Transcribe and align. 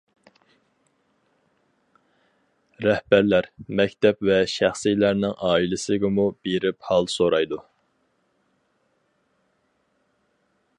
رەھبەرلەر، 2.85 3.49
مەكتەپ 3.81 4.25
ۋە 4.29 4.39
شەخسىيلەرنىڭ 4.55 5.37
ئائىلىسىگىمۇ 5.49 6.27
بېرىپ 6.49 6.89
ھال 6.91 7.11
سورايدۇ. 7.17 7.63